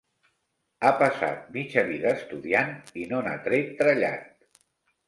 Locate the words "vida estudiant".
1.91-2.75